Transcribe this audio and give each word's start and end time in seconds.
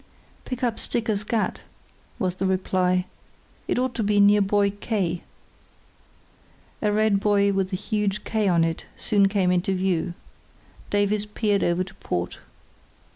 "Pick 0.45 0.63
up 0.63 0.79
Sticker's 0.79 1.23
Gat," 1.23 1.61
was 2.17 2.33
the 2.37 2.47
reply. 2.47 3.05
"It 3.67 3.77
ought 3.77 3.93
to 3.93 4.01
be 4.01 4.19
near 4.19 4.41
Buoy 4.41 4.71
K." 4.71 5.21
A 6.81 6.91
red 6.91 7.19
buoy 7.19 7.51
with 7.51 7.71
a 7.71 7.75
huge 7.75 8.23
K 8.23 8.47
on 8.47 8.63
it 8.63 8.87
soon 8.97 9.27
came 9.27 9.51
into 9.51 9.75
view. 9.75 10.15
Davies 10.89 11.27
peered 11.27 11.63
over 11.63 11.83
to 11.83 11.93
port. 11.93 12.39